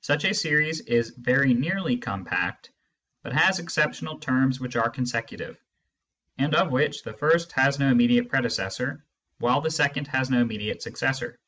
[0.00, 2.70] Such a series is very nearly compact,
[3.22, 5.62] but has exceptional terms which are consecutive,
[6.38, 9.02] and of which the first has no immediate prede cessor,
[9.40, 11.38] while the second has no immediate successor.